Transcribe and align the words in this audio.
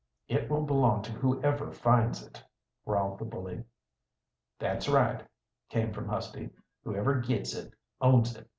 "It 0.27 0.49
will 0.49 0.63
belong 0.63 1.03
to 1.03 1.11
whoever 1.11 1.69
finds 1.71 2.25
it," 2.25 2.43
growled 2.87 3.19
the 3.19 3.25
bully. 3.25 3.65
"That's 4.57 4.89
right," 4.89 5.21
came 5.69 5.93
from 5.93 6.07
Husty. 6.09 6.49
"Whoever 6.83 7.19
gits 7.19 7.53
it, 7.53 7.75
owns 8.01 8.35
it. 8.35 8.47